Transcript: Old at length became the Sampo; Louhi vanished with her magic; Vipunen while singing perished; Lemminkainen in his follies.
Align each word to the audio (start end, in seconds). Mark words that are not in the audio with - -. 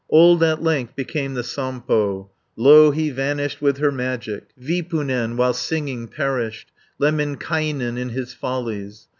Old 0.09 0.41
at 0.41 0.63
length 0.63 0.95
became 0.95 1.35
the 1.35 1.43
Sampo; 1.43 2.31
Louhi 2.55 3.11
vanished 3.11 3.61
with 3.61 3.77
her 3.77 3.91
magic; 3.91 4.45
Vipunen 4.57 5.37
while 5.37 5.53
singing 5.53 6.07
perished; 6.07 6.71
Lemminkainen 6.97 7.99
in 7.99 8.09
his 8.09 8.33
follies. 8.33 9.07